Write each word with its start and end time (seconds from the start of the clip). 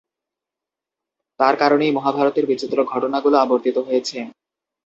তাঁর 1.39 1.55
কারণেই 1.61 1.91
মহাভারতের 1.91 2.45
বিচিত্র 2.45 2.77
ঘটনাগুলো 2.91 3.35
আবর্তিত 3.37 3.77
হয়েছে। 3.87 4.17